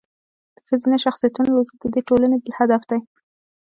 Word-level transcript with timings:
د 0.55 0.57
ښځینه 0.67 0.97
شخصیتونو 1.05 1.49
روزل 1.55 1.75
د 1.79 1.85
دې 1.93 2.01
ټولنې 2.09 2.37
بل 2.43 2.51
هدف 2.59 2.81
دی. 2.89 2.99